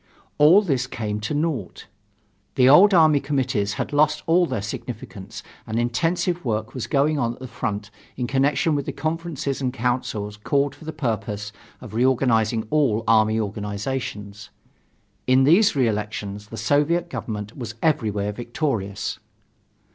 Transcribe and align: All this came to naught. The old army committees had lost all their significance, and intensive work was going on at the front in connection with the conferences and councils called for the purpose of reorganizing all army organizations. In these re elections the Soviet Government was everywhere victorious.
All 0.39 0.63
this 0.63 0.87
came 0.87 1.19
to 1.19 1.35
naught. 1.35 1.85
The 2.55 2.67
old 2.67 2.91
army 2.91 3.19
committees 3.19 3.73
had 3.73 3.93
lost 3.93 4.23
all 4.25 4.47
their 4.47 4.63
significance, 4.63 5.43
and 5.67 5.77
intensive 5.77 6.43
work 6.43 6.73
was 6.73 6.87
going 6.87 7.19
on 7.19 7.33
at 7.33 7.39
the 7.39 7.47
front 7.47 7.91
in 8.17 8.25
connection 8.25 8.73
with 8.73 8.87
the 8.87 8.93
conferences 8.93 9.61
and 9.61 9.71
councils 9.71 10.37
called 10.37 10.73
for 10.73 10.85
the 10.85 10.91
purpose 10.91 11.51
of 11.81 11.93
reorganizing 11.93 12.65
all 12.71 13.03
army 13.07 13.39
organizations. 13.39 14.49
In 15.27 15.43
these 15.43 15.75
re 15.75 15.87
elections 15.87 16.47
the 16.47 16.57
Soviet 16.57 17.07
Government 17.07 17.55
was 17.55 17.75
everywhere 17.83 18.31
victorious. 18.31 19.19